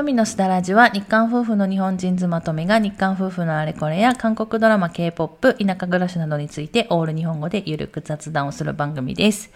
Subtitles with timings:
[0.00, 9.50] 富のすだらじは日韓夫婦の日本人妻とめが日韓夫婦のあれこれや韓国ドラマ、K-POP、田舎暮らしなどについてオール日本語でゆるく雑談をする番組です。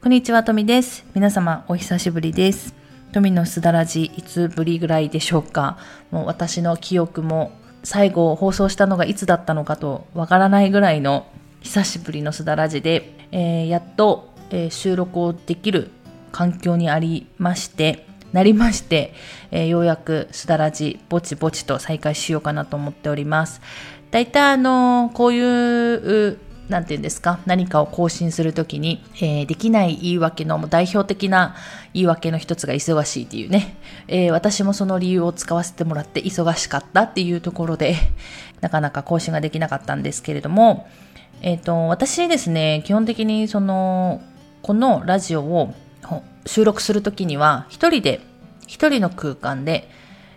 [0.00, 1.04] こんにちは、富です。
[1.12, 2.72] 皆様お久しぶりです。
[3.12, 5.76] 富のすだらじいつぶりぐらいでしょうか。
[6.12, 7.50] もう私の記憶も
[7.82, 11.26] 最後放送したのがいつだったのかとわからないぐらいの
[11.62, 15.90] 久しぶりのすだらじで、えーやっと、えー収録をできる
[16.30, 19.14] 環境にありまして、なりまして、
[19.50, 23.60] えーようやくすだらじぼちぼちと再開しようかなと思っております。
[24.10, 26.38] 大体あのこういう、う
[26.68, 31.56] なんていうんですか、何かを更新するときに、えーできない言い訳の代表的な
[31.92, 33.76] 言い訳の一つが忙しいっていうね、
[34.06, 37.96] えー私もその理由を使わせてもらって忙しかったっていうところで、
[38.60, 40.88] なかなか更新ができなかったんですけれども、
[41.42, 44.20] えっ、と、私ですね、基本的にその、
[44.62, 45.74] このラジオを
[46.46, 48.20] 収録するときには、一人で、
[48.66, 49.88] 一人の空間で、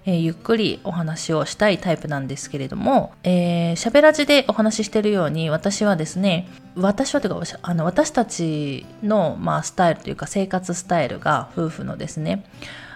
[0.05, 12.45] えーゆっくりお話をしたいタイプなんですけれども、えー、喋らじでお話ししてるように、私はですね、私はというか、あの、私たちの、まあ、スタイルというか、生活スタイルが、夫婦のですね、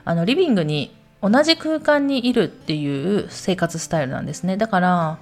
[0.03, 4.57] あの、リビングに同じ空間にいるっていう生活スタイルなんですね。
[4.57, 5.17] だから、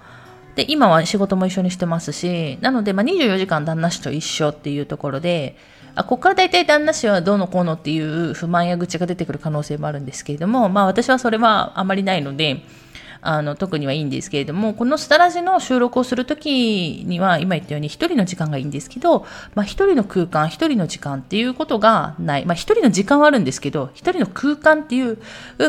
[0.56, 5.58] で、今は仕事も一緒にしてますし、なので、まあ、24時間旦那氏と一緒っていうところで、
[5.96, 12.64] あ、ここから大体旦那氏はどうのこうのっていう不満や愚痴が出てくる可能性もあるんですけれども、まあ私はそれはあまりないので、
[13.22, 22.46] あの、特にはいいんですけれども、このスタラジの収録をするときには、今言ったように一人の時間がいいんですけど、まあ一人の空間、一人の時間っていうことがない。
[22.46, 25.18] まあ一人の時間はあるんですけど、一人の空間っていう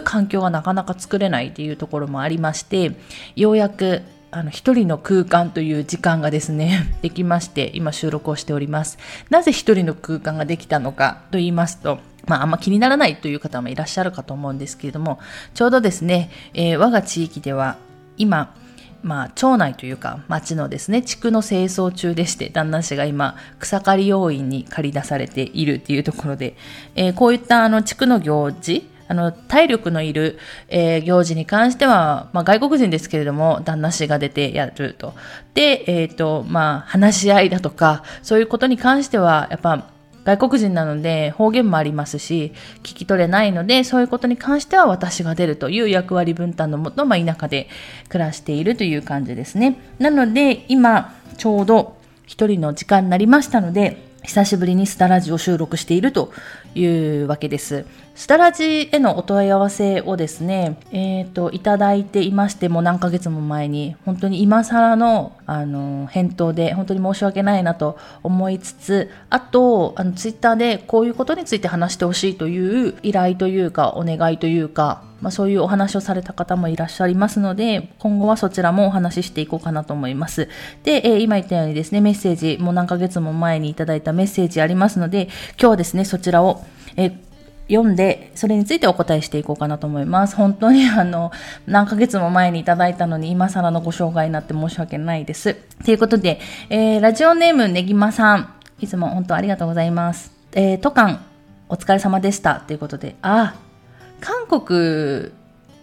[0.04, 2.92] 環境がなかなか作れないっていうところもありまして、
[3.36, 8.98] ようやくあの、一人の空間という時間がですね、 できまして、今収録をしております。
[9.30, 15.20] なぜ一人の空間ができたのかと言いますと、まあ、あんま気にならないという方もいらっしゃるかと思うんですけれども、
[15.54, 17.77] ちょうどですね、えー我が地域では、
[18.16, 18.54] 今、
[19.03, 26.56] まあ、町内というか、町のですね、地区の清掃中でして、旦那氏が今、草刈り要員に借り出されているっていうところで、
[26.97, 35.15] えーこういったあの、地区の行事、あの、体力のいる、えー行事に関しては、まあ、外国人ですけれども、旦那氏が出てやると。
[35.55, 39.87] で、えっ、と、まあ、話し合いだとか、そういうことに関しては、やっぱ、
[40.27, 42.53] 外国人なので方言もありますし、
[42.83, 47.69] 聞き取れないので、そういうことに関しては私が出るという役割分担のもと、まあ、田舎で
[48.09, 49.78] 暮らしているという感じですね。
[50.00, 51.97] なので、今、ちょうど
[52.27, 56.33] 一人の時間になりましたので、久しぶりにスタラジを収録していると
[56.76, 57.87] いうわけです。
[58.14, 80.48] スタラジへのお問い合わせをですね、えっ、と、いただいていまして、も何ヶ月も前に、本当に今更の、あの、返答で、本当に申し訳ないなと思いつつ、あと、あの、ツイッターでこういうことについて話してほしいという依頼というか、お願いというか、まあ、そういうお話をされた方もいらっしゃいますので、今後はそちらもお話ししていこうかなと思います。
[80.84, 86.65] で、えー今言ったようにですね、メッセージ、もう何ヶ月も前にいただいたメッセージありますので、今日はですね、そちらを、
[86.97, 87.12] え
[87.69, 90.37] 読んで、それについてお答えしていこうかなと思います。
[90.37, 91.32] 本当にあの、
[91.66, 95.54] 何ヶ月も前にいただいたのに、今更のご紹介になって申し訳ないです。
[95.84, 96.38] ということで、
[96.71, 100.31] えーラジオネームねぎまさん、いつも本当ありがとうございます。
[100.53, 101.19] えー、都館、
[101.69, 102.60] お疲れ様でした。
[102.60, 103.56] ということで、あ、
[104.21, 105.33] 韓国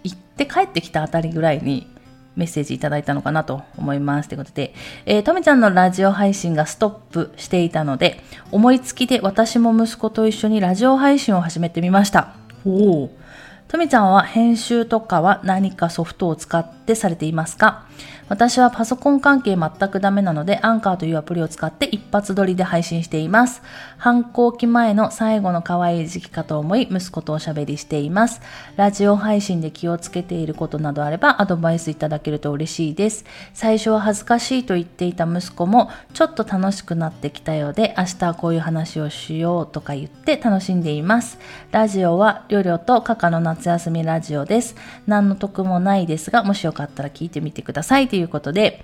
[0.04, 1.88] 行って帰ってきたあたりぐらいに
[2.36, 4.30] メッセージいただいたのかなと思います。
[4.30, 4.74] ということで、
[5.06, 8.22] えー、とめちゃんのラジオ配信がストップしていたので、
[8.52, 12.36] 思いつきで私も息子と一緒にラジオ配信を始めてみました。
[12.66, 13.10] おお。
[13.68, 17.86] とめちゃんは編集とかは何かソフトを使ってされていますか？
[18.34, 23.62] 私はパソコン関係全くダメなので、アンカーというアプリを使って一発撮りで配信しています。
[24.00, 28.42] 反抗期前の最後の可愛い時期かと思い、息子とおしゃべりしています。
[28.76, 33.24] ラジオ配信で気をつけていることなどあれば、アドバイスいただけると嬉しいです。
[33.54, 41.38] 最初は恥ずかしいと言っていた息子も、ちょっと楽しくなってきたようで、明日はこういう話をしようとか言って楽しんでいます。
[41.70, 44.76] ラジオは、りょりょとカカの夏休みラジオです。
[45.06, 48.84] 何の得もないですが、もしよかったら聞いてみてくださいといういうことで、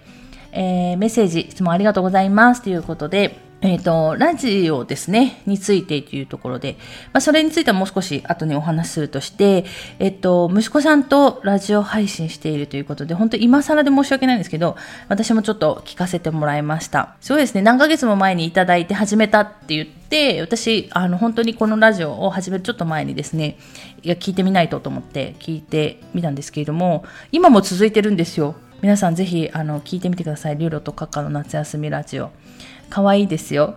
[0.51, 6.77] えーメッセージ、質問ありがとうございますということで、えっ、と、ラジオですね、についてというところで、
[7.11, 9.65] まあ、それについてはもう少し後にお話しするとして、
[9.99, 14.77] えっ、と、息子さんとラジオ配信しているということで、本当今更で申し訳ないんですけど、
[15.09, 17.15] 私もちょっと聞かせてもらいました。
[17.19, 23.57] すごいですね、何ヶ月も前にいただいて始めたって言って、私、あの、本当にこのラジオを始めるちょっと前にですね、
[24.03, 27.03] いや、聞いてみないとと思って聞いてみたんですけれども、
[27.33, 28.55] 今も続いてるんですよ。
[28.81, 30.57] 皆さんぜひ、あの、聞いてみてください。
[30.57, 32.31] リュロとカカの夏休みラジオ。
[32.89, 33.75] 可愛いですよ。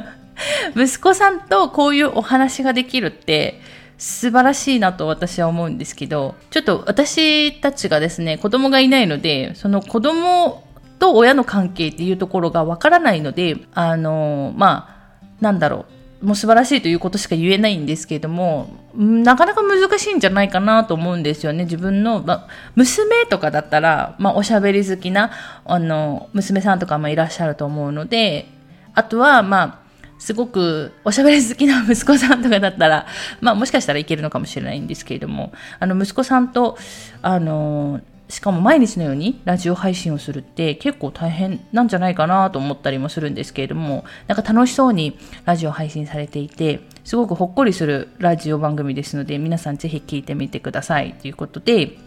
[0.76, 3.60] 息子さんとこういうお話ができるって、
[3.96, 10.64] 素晴らしいなと私は思うんですけど、ちょっと私たちがですね、子供がいないので、その子供
[10.98, 21.64] と親の関係っていうところがわからないので、あの、まあ、なんだろう、もう素晴らしいということしか言えないんですけれども、なかなか難しいんじゃないかなと思うんですよね。
[21.64, 25.30] 自分の、ま、娘とかだったら、まあ、おしゃべり好きな、
[25.64, 28.46] あの、娘さんとかもいらっしゃると思うので、
[28.94, 29.86] あとは、まあ、
[30.18, 33.06] すごくおしゃべり好きな 息子さんとかだったら、
[33.40, 36.78] まあもしかしたらいけるのかもしれないんですけれども、あの息子さんと、
[37.22, 51.14] あの、しかも毎日のようにラジオ配信をするって結構大変なんじゃないかなと思ったりもするんですけれども、なんか楽しそうにラジオ配信されていて、すごくほっこりするラジオ番組ですので、皆さんぜひ聞いてみてください。
[51.14, 51.98] ということで、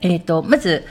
[0.00, 0.84] えっ、ー、と、まず、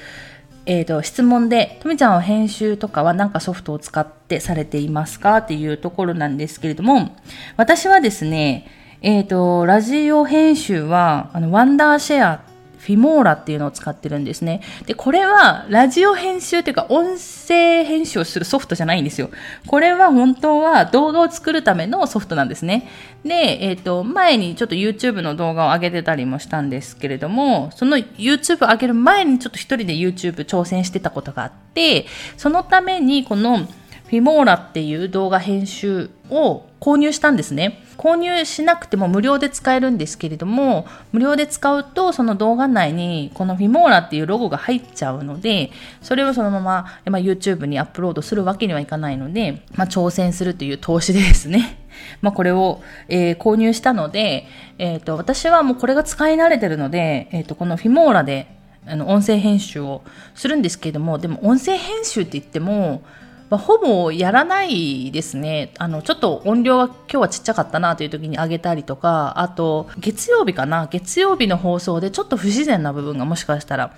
[0.66, 5.38] えっ、ー、と、質問で、とみちゃんは編集とかは何かソフトを使ってされていますか？
[5.38, 7.18] っていうところなんですけれども、
[7.58, 8.68] 私はですね、
[9.02, 12.49] えっ、ー、と、ラジオ編集は、あの、ワンダーシェア
[12.80, 14.62] フィモーラっていうのを使ってるんですね。
[14.86, 19.30] で、これはラジオ編集っていうか音声編集をするソフトじゃないんですよ。
[19.68, 22.88] これは本当は動画を作るためのソフトなんですね。
[23.24, 32.06] で、えっ、ー、と、前にちょっと YouTube の動画を上げてたりもしたんですけれども、その YouTube 上げる前にちょっと一人で YouTube 挑戦してたことがあって、
[32.38, 33.68] そのためにこの
[34.10, 37.84] フィモーラっていう動画編集を購入したんですね。
[37.96, 45.70] 購入しなくても無料で使えるんですけれども、無料で使うとその動画内にこのフィモーラっていうロゴが入っちゃうので、
[46.02, 51.78] それをそのまま、ま YouTube にアップロードするわけにはいかないので、まあ、挑戦するという投資でですね。
[52.24, 54.48] まあ、これを、えー、購入したので、
[54.80, 58.48] えっ、ー、と、私はもうこれが使い慣れてるので、えっ、ー、と、このフィモーラで
[58.88, 60.02] あの音声編集を
[60.34, 63.04] するんですけれども、でも音声編集って言っても、
[63.50, 65.74] まあ、ほぼやらないですね。
[65.80, 73.96] あの、ちょっと音量が今日はちっちゃかったなという時に上げたりとか、あと、月曜日かな月曜日の放送でちょっと不自然な部分がもしかしたら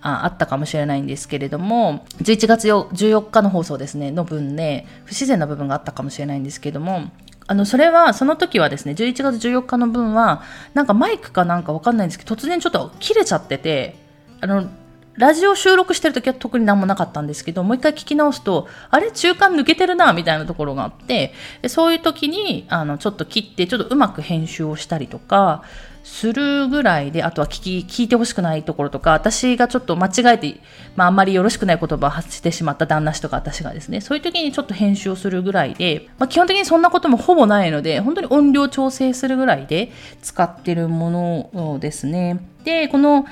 [0.00, 7.10] ああったかもしれないんですけれども、11月14日の放送ですね、の分で、不自然な部分があったかもしれないんですけども、
[7.46, 10.42] あの、それは、その時はですね、11月14日の分は、
[10.74, 13.96] なんかマイクかなんかわかんないんですけど、突然ちょっと切れちゃってて、
[14.42, 14.68] あの、
[15.16, 19.12] ラジオ収録してる時は特に何もなかったんですけど、もう一回聞き直すと、あれ？
[19.12, 21.32] 中間抜けてるな、みたいなところがあって、
[21.68, 25.62] そういう時に、あの、ちょっと切って、ちょっとうまく編集をしたりとか、
[26.02, 30.60] するぐらいで、あとは聞き、聞いてほしくないところとか、私がちょっと間違えて、
[30.96, 42.40] まああんまりよろしくない言葉を発してしまった旦那氏とか私がですね、そういう時にちょっと編集をするぐらいで、まあ基本的にそんなこともほぼないので、本当に音量調整するぐらいで使ってるものですね。
[42.64, 43.24] で、この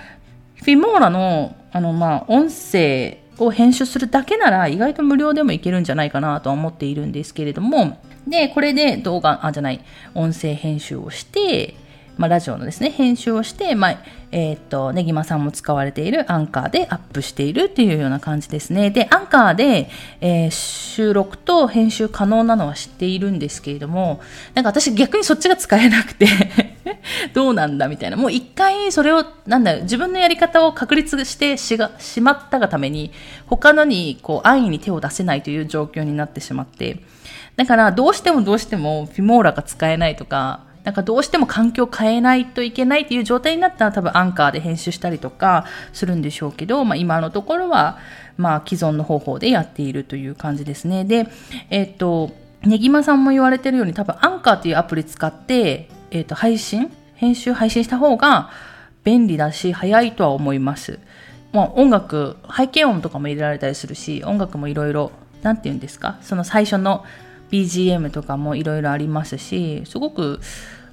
[0.62, 7.98] フィモーラの、あの、まあ、音声を編集するだけなら意外と無料でもいけるんじゃないかなとは思っているんですけれども、
[8.28, 9.80] で、これで動画、あ、じゃない、
[10.14, 11.74] 音声編集をして、
[12.16, 13.98] まあ、ラジオのですね、編集をして、まあ、
[14.32, 18.90] えっ、と、ねぎまさんも使われているアンカーでアップしているっていうような感じですね。
[18.90, 24.20] で、アンカーで、えー、収録と編集可能なのは知っているんですけれども、
[24.54, 26.26] なんか私逆にそっちが使えなくて
[27.34, 28.16] どうなんだみたいな。
[28.16, 33.12] もう一回それを、なんだ自分のやり方を確立してしがしまったがために、
[33.46, 37.00] 他のにこう安易に手を出せないという状況になってしまって、
[37.56, 47.98] だからどうしてもどうしてもフィモーラが使えないとか、なんかどうしても環境を変えないといけないっていう状態になったら多分アンカーで編集したりとかするんでしょうけど、まあ今のところは、
[48.36, 51.04] まあ既存の方法でやっているという感じですね。
[51.04, 51.28] で、
[51.70, 58.50] えっ、と、ねぎまさんも言われてるように多分アンカーっていうアプリ使って、えっ、と、配信編集配信した方が
[59.04, 60.98] 便利だし早いとは思います。
[61.52, 65.12] まあ音楽、背景音とかも入れられたりするし、音楽もいろいろ、
[65.42, 66.18] なんて言うんですか？
[66.22, 67.04] その最初の
[67.52, 70.40] BGM とかもいろいろありますし、すごく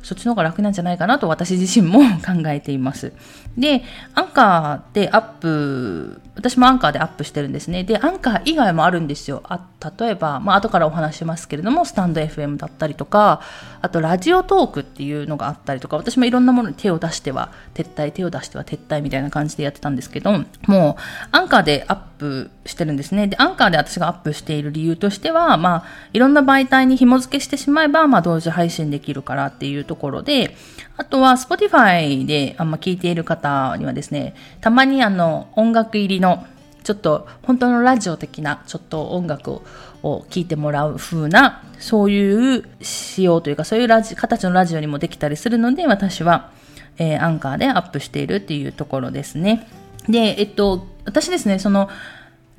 [0.04, 3.14] そっちの方が楽なんじゃないかなと私自身も 考えています。
[3.58, 7.84] で、アンカーでアップ、私もアンカーでアップしてるんですね。
[7.84, 9.44] で、アンカー以外もあるんですよ。
[9.50, 9.60] あ
[10.00, 13.42] 例えば、まあ後からお話しますけれども、スタンド FM だったりとか、
[13.82, 21.02] あとラジオトークっていうのがあったりとか、私もいろんなものに手を出しては撤退、手を出しては撤退みたいな感じでやってたんですけど、もう
[21.32, 23.28] アンカーでアッププしてるんですね。
[23.28, 30.56] で、アンカーで私がアップしている理由としては、まあ、いろんな媒体に紐付けしてしまえば、まあ同時配信できるからっていうところで、
[30.98, 36.46] あとは Spotify であんま聞いている方にはですね、たまにあの音楽入りの
[36.84, 39.62] ちょっと本当のラジオ的なちょっと音楽
[40.02, 46.52] を聴いてもらう風なそういう仕様というかそういうラジ形のラジオにもできたりするので私は、
[46.98, 49.68] えー、アンカーでアップしているっていうところですね。
[50.08, 51.90] で、えっと、私ですね、その、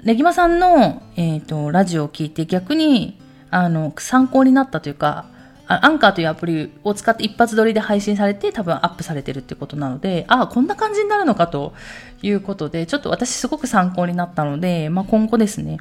[0.02, 3.16] レギマさんの、えっと、ラジオを聞いて逆に
[3.50, 5.26] あの参考になったというか
[5.66, 11.74] アンカーというアプリを使って一発撮りで配信されて多分アップされてるってことなので、ああ、こんな感じになるのかと
[12.22, 15.78] いうことで、ちょっと私すごく参考になったので、まあ、今後ですね、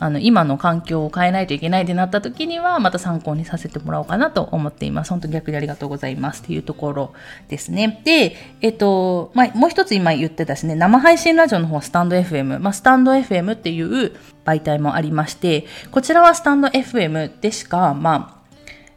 [0.00, 5.10] あの、今の環境を変えないといけないってなった時には、また参考にさせてもらおうかなと思っています。
[5.10, 7.12] 本当逆にありがとうございますっていうところ
[7.48, 8.00] ですね。
[8.04, 12.58] で、えっと、まあ、もう一つ今言ってたですね、生配信ラジオの方はスタンド FM。
[12.58, 14.12] まあ、スタンド FM っていう
[14.44, 18.44] 媒体もありまして、こちらはスタンド FM でしか、まあ、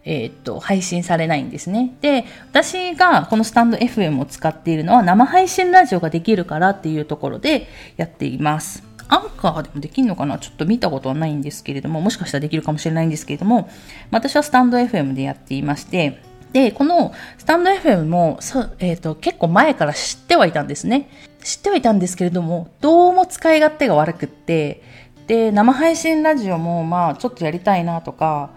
[0.09, 1.93] えっと、配信されないんですね。
[1.99, 8.83] で、私がこのスタンド FM を使っているのは生配信ラジオができるからっていうところでやっています。
[9.09, 10.37] アンカーでもできるのかな？
[10.39, 13.69] ちょっと見たことはないんですけれども、もしかしたらできるかもしれないんですけれども、
[14.11, 16.21] 私はスタンド FM でやっていまして、
[16.53, 18.39] で、このスタンド FM も、
[18.79, 21.09] えっ、ー、と、結構前から知ってはいたんですね。
[21.43, 24.81] 知ってはいたんですけれども、どうも使い勝手が悪くって、
[25.27, 28.51] で、生配信ラジオも、まあ、ちょっとやりたいなとか、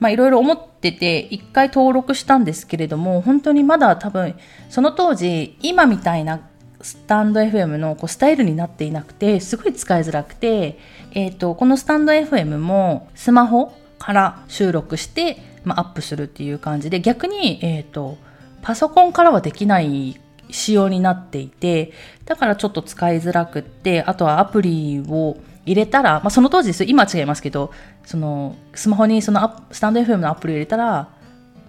[0.00, 4.34] まあ、いろいろ思ってて、一回登録したんですけれども、本当にまだ多分、
[4.68, 6.40] その当時、今みたいな
[6.86, 10.78] スタンド FM のこうスタイルになっていなくて、すごい使いづらくて、
[11.10, 18.18] えっ、ー、と、このスタンド FM もスマホから収録して、まあ、アップするっていう感じで、逆に、えっ、ー、と、
[18.62, 21.92] パソコンからはできない仕様になっていて、
[22.24, 26.84] だからちょっと使いづらくって、あとはアプリを入れたら、まあ、その当時です。
[26.84, 27.72] 今は違いますけど、
[28.04, 31.08] その、スマホにそのスタンド FM のアプリを入れたら、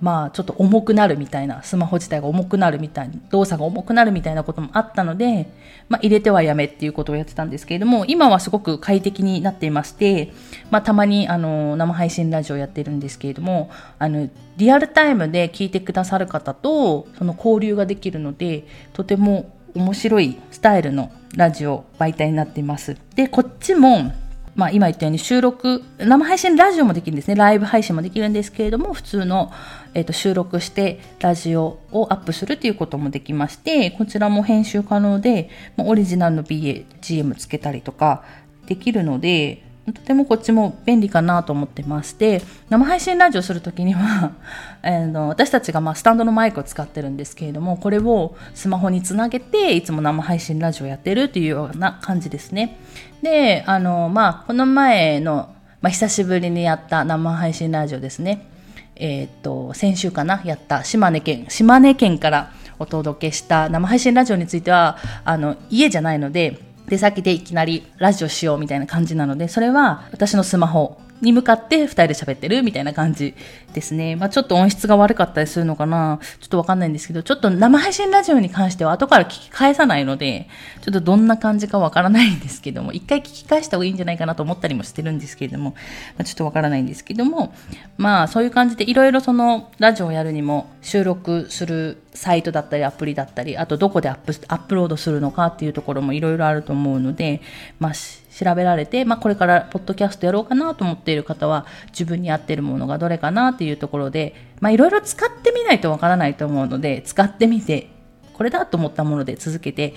[0.01, 5.49] まあちょっと重くなるみたいな、スマホ自体が重くなるみたいな、動作が重くなるみたいなこともあったので、
[5.89, 10.31] まあ入れてはやめっていうことをやってたんですけれども、今はすごく快適になっていまして、
[10.69, 22.97] まあたまにあの生配信ラジオやってるんですけれども、あのリアルタイムで聞いてくださる方とその交流ができるので、とても面白いスタイルのラジオ媒体になっています。
[23.15, 24.11] で、こっちも
[24.57, 27.35] まあ、今言ったように収録、生配信ラジオもできるんですね。
[27.35, 29.51] ライブ配信もできるんですけれども、普通の、
[29.93, 38.23] えー、と収録してラジオをアップするということもできまして、こちらも編集可能で、まあ、オリジナルの BGM つけたりとか
[38.65, 39.61] できるので、
[39.93, 44.33] とてもこっちも便利かなと思ってまして、生配信ラジオするときには
[44.83, 52.77] えの、私たちがまあスタンドのマイクを使ってるんですけれども、これをスマホにつなげて、いつも生配信ラジオやってるっていうような感じですね。
[53.21, 58.47] で、あの、まあ、この前の、まあ、久しぶりにやった生配信ラジオですね。
[58.95, 73.33] えっ、と、先週かな、やった島根県、島根県からお届けした生配信ラジオについては、あの、家じゃないので、出先でいきなりラジオしようみたいな感じなので、それは私のスマホに向かって二人で喋ってるみたいな感じ
[73.73, 74.15] ですね。
[74.15, 80.47] まあちょっと音質が悪かったりするのかなちょっとわかんないんですけど、ちょっと生配信ラジオに関しては後から聞き返さないので、
[80.81, 85.75] ちょっとどんな感じかわからないんですけども、一回聞き返した方がいいんじゃないかなと思ったりもしてるんですけれども、ま
[86.19, 87.53] あ、ちょっとわからないんですけども、
[87.97, 97.41] まあそういう感じでいろいろそのラジオをやるにも収録するサイトだったりアプリだったり、あとどこでアップアップロードするのかっていうところもいろいろあると思うので、
[97.79, 97.93] まあ
[98.37, 107.89] 調べられて、まあ、これからポッドキャストやろうかなと思っている方は自分に合ってるものがどれかなっていうところで、いろいろ使ってみないとわからないと思うので使ってみて
[108.33, 109.95] これだと思ったもので続けて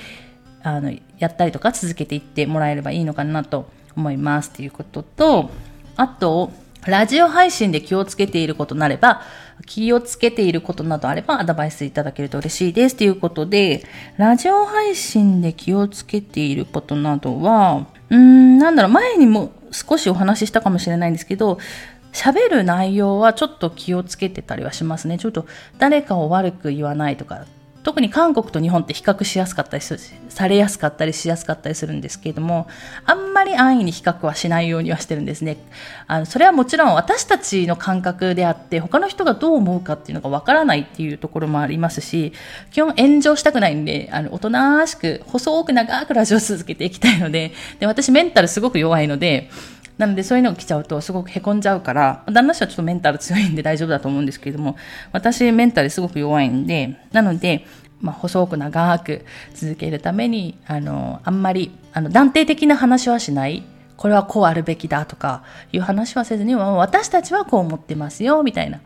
[0.63, 5.51] あのやったりとか続けていってもらえればいいのかなと思いますということと
[5.97, 6.53] あと
[6.87, 9.21] ラジオ配信で気をつけていることなれば、
[9.67, 13.85] 気をつけていることなどあればアドバイスいただけると嬉しいですということで、
[14.17, 21.59] ラジオ配信で気をつけていることなどは、うん、なんだろう、前にも少しお話ししたかもしれないんですけど、
[22.13, 25.17] 喋る内容はちょっと気をつけてたりはしますね。
[25.17, 25.47] ちょっと
[25.79, 27.47] 誰かを悪く言わないとか、
[27.83, 32.69] 特に韓国と日本って比較しやすかったりされやすかったりしやすかったりするんですけれども、
[33.07, 35.57] あんまり安易に比較はしないようにはしてるんですね。
[36.07, 42.33] あの、それはもちろん私たちの感覚であって、他の人がどう思うかっていうのがわからないっていうところもありますし、
[42.71, 49.51] 基本炎上したくないんで、あの、おとなしく、細く長くラジオを続けていきたいので、で、私メンタルすごく弱いので、
[50.01, 54.77] なのでそういうのが来ちゃうとすごく凹んじゃうから、旦那氏はちょっとメンタル強いんで大丈夫だと思うんですけれども、
[55.13, 57.67] 私メンタルすごく弱いんで、なので、
[58.01, 63.63] まあ、細く長く続けるために、あの、あんまり、あの、断定的な話はしない。
[63.99, 68.81] これはこうあるべきだとかいう話はせずに、私たちはこう思ってますよ、みたいな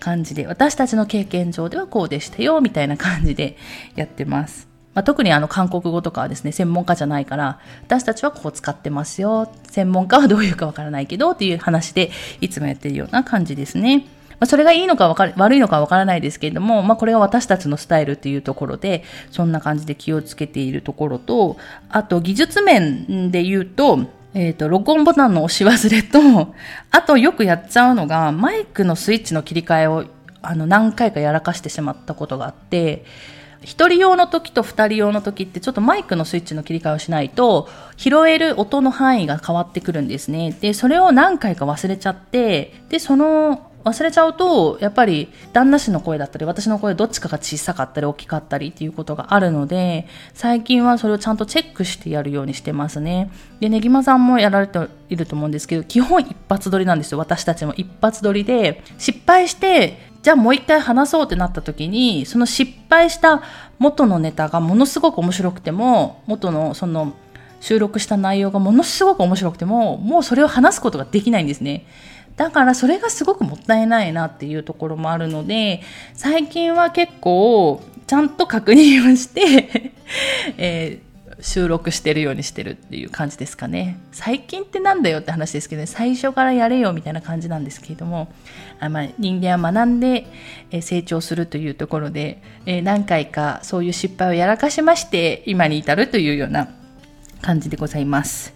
[0.00, 3.56] 感じで、私たちの経験上ではこうでしたよ、みたいな感じで
[3.94, 4.75] やってます。
[4.96, 9.46] まあ、特にあの韓国語とかはですね、専門家じゃないから、私たちはこう使ってますよ。
[9.70, 12.10] 専門家はどういうかわからないけどっていう話で
[12.40, 14.06] いつもやってるような感じですね。
[14.30, 21.58] まあ、それがいいのかか悪いのかわからないですけれども、まあ、これが私たちのスタイルっていうところで、そんな感じで気をつけているところと、
[21.90, 23.98] あと技術面で言うと、
[24.32, 26.54] えっ、ー、と、録音ボタンの押し忘れと、
[26.90, 30.06] あとよくやっちゃうのが、マイクのスイッチの切り替えを
[30.46, 33.04] あの何回かやらかしてしまったことがあって
[33.66, 40.56] 1人用の時と2人用の時ってちょっとマイクのスイッチの切り替えをしないと拾える音の範囲が変わってくるんですね。
[40.60, 53.30] で、それを何回か忘れちゃって、で、その忘れちゃうと、やっぱり旦那氏の声だったり、私の声どっちかが小さかったり大きかったりっていうことがあるので、最近はそれをちゃんとチェックしてやるようにしてますね。
[53.60, 57.18] で、ねぎまさんもやられていると思うんですけど、基本一発撮りなんですよ。
[57.18, 63.40] 私たちも一発撮りで、失敗して、じゃあもう一回話そうってなった時に、その失敗した
[63.78, 67.12] 元のネタがものすごく面白くても、元のその
[67.60, 71.86] 収録した内容がものすごく面白くても、もうそれを話すことができないんですね。
[72.36, 75.82] だからそれがすごくもったいないなっていうところもあるので、
[76.14, 79.92] 最近は結構ちゃんと確認をして
[80.58, 83.98] えー、収録してるようにしてるっていう感じですかね。
[84.12, 88.28] 最近ってなんだよって話ですけどね、最初からやれよみたいな感じなんですけれども、
[88.80, 90.26] あまあ、人間は学んで、
[90.82, 92.42] 成長するというところで、
[92.82, 96.68] 何回かそういう失敗をやらかしまして、今に至るというような
[97.42, 98.55] 感じでございます。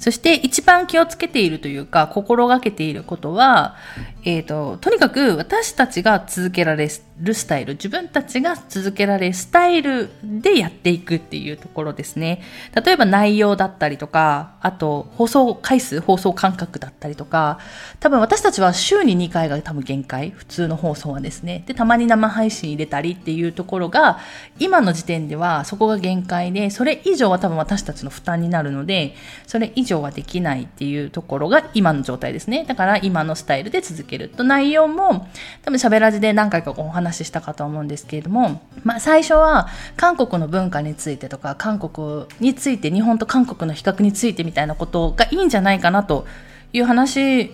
[0.00, 3.76] そして一番気をつけているというか、心がけていることは、
[4.24, 6.90] えっ、ー、と、とにかく私たちが続けられ
[7.20, 12.42] るスタイル、自分たちが続けられるスタイルでやっていくっていうところですね。
[12.84, 17.58] 例えば内容だったりとか、あと放送回数、放送間隔だったりとか、
[17.98, 21.64] 多分私たちは週に2回が多分限界、普通の放送はですね。
[21.66, 24.18] で、たまに生配信入れたりっていうところが、
[24.58, 29.14] 今の時点ではそこが限界で、それ以上は多分私たちの負担になるので、
[29.46, 32.64] それ以上はできないっていうところが今の状態ですね。
[32.64, 35.28] だから今のスタイルで続けると内容も
[35.62, 46.26] 多分喋らじで何回かお話ししたかと思うんですけれども、まあ最初は韓国の文化についてとか韓国について日本と韓国の比較についてみたいなことがいいんじゃないかなと
[46.72, 47.46] いう話っ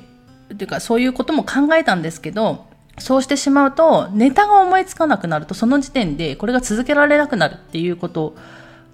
[0.56, 2.66] ていうかそういうことも考えたんですけど
[2.98, 8.36] そうしてしまうとネタが思いつかなくなるとその時点でこれが続けられなくなるっていうこと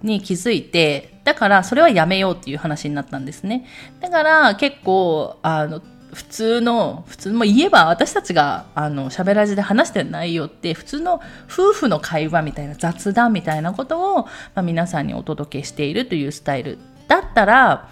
[0.03, 3.65] に気づいて、だからそれはやめようっていう話になったんですね。
[4.01, 5.81] だから結構、あの、
[6.13, 17.89] 普通の、普通も言えば私たちが、あの、喋らじで話してる内容って、普通の夫婦の会話みたいな雑談みたいなことを、まあ、皆さんにお届けしているというスタイルだったら、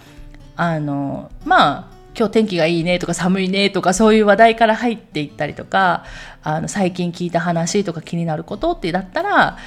[0.56, 6.04] あの、まあ、今日天気がいいねとか寒いねとかそういう話題から入っていったりとか、
[6.42, 9.58] あの、最近聞いた話とか気になることってだったら、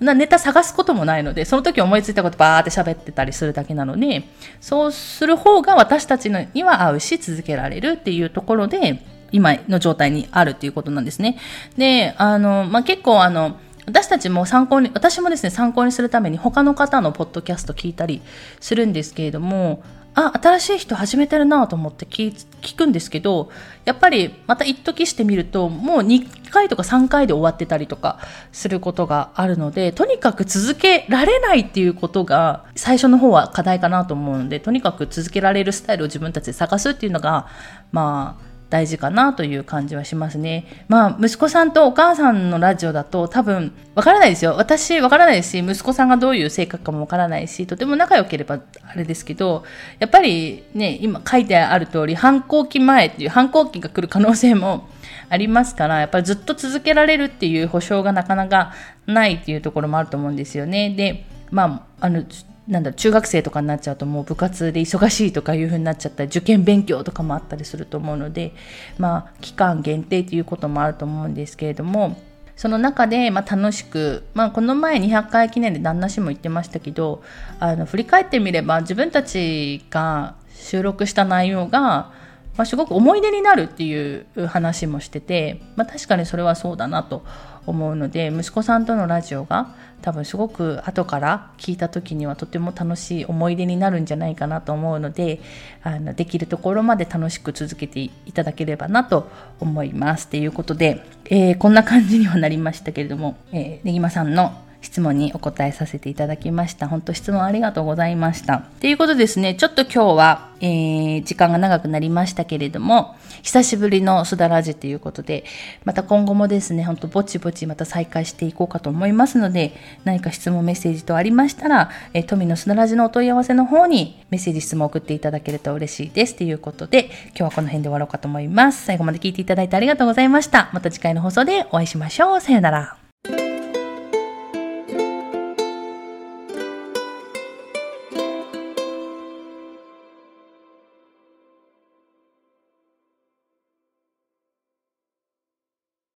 [0.00, 4.24] なネタ探すこともないので、その時思いついたことバーって喋ってたりするだけなので、
[4.60, 11.38] そうする方が私たちには合うし続けられるっていうところで、今の状態にあるっていうことなんですね。
[11.76, 18.22] で、あの、まあ、結構あの、私たちも参考に、私もですね、参考にするために他の方のポッドキャスト聞いたり
[18.60, 19.82] するんですけれども、
[20.14, 23.50] あ、新しい人始めてるなと思って聞聞くんですけど、
[23.84, 28.18] やっぱりまた一時してみると、もう2回とか3回で終わってたりとか
[28.52, 37.46] することがあるので、とにかく続けられないっていうことが最初の方は課題かなと思うので、とにかく続けられるスタイルを自分たちで探すっていうのが、
[37.92, 40.84] まあ、大事かなという感じはしますね。
[40.88, 44.54] まあ、息子さんとお母さんのラジオだと多分、わからないですよ。
[44.56, 49.64] 私、わからないし、息子さんがどういう性格かもわからないし、とても仲良ければあれですけど、
[49.98, 54.88] やっぱりね、今書いてある通り、反抗期前っていう反抗期が来る可能性も
[55.28, 58.72] ありますから、やっぱりずっと続けられるっていう保証がなかなか
[59.06, 60.90] ないっていうところもあると思うんですよね。
[60.90, 62.24] で、まあ、あの、
[62.70, 68.54] なんだ中学生とかになっちゃうともう部活で忙しいとかいう風になっちゃったり受験勉強とかもあったりすると思うので
[68.96, 72.16] まあ期間限定ということもあると思うんですけれども
[72.54, 77.22] その中で、まあ、楽しく、まあ、この前200回記念で旦那氏も言ってましたけど
[77.58, 82.12] あの振り返ってみれば自分たちが収録した内容が、ま
[82.58, 87.24] あ、すごく思い出になるっていう話もしてて、まあ、確かにそれはそうだなと
[87.70, 95.40] 思うので息子さんとのラジオが多分すごく後から聞いた時にはとても楽しい思い出になるんじゃないかなと思うので
[95.82, 99.28] あのできるところまで楽しく続けていただければなと
[99.60, 100.28] 思います。
[100.28, 106.88] ということで、えー、こんな感じにはなりましたけれども、えー、ねぎまさんの質問にお答えさせていただきました。
[106.88, 108.64] 本当質問ありがとうございました。
[108.80, 115.44] ということですね、ちょっと今日は、えー、時間が長くなりましたけれども、久しぶりのすだらじということで、
[115.84, 126.36] また今後もですね、ほんとぼちぼちまた再開していこうかと思いますので、何か質問メッセージとありましたら、えー、富のすだらじのお問い合わせの方にメッセージ質問を送っていただけると嬉しいです。
[126.36, 128.84] ということで、今日はこの辺で終わろうかと思います。
[128.84, 130.70] 最後まで聞いていただいてありがとうございました。
[130.72, 132.40] また次回の放送でお会いしましょう。
[132.40, 133.09] さよなら。